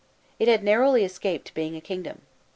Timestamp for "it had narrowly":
0.39-1.03